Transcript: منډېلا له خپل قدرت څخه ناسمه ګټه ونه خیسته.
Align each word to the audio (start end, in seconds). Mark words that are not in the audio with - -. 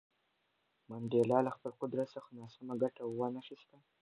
منډېلا 0.89 1.39
له 1.47 1.51
خپل 1.55 1.71
قدرت 1.81 2.07
څخه 2.15 2.29
ناسمه 2.39 2.73
ګټه 2.81 3.03
ونه 3.07 3.41
خیسته. 3.47 3.77